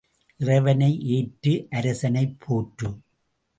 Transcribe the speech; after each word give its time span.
இறைவனை 0.39 0.99
ஏற்று 1.07 1.67
அரசனைப் 1.71 2.35
போற்று. 2.39 2.91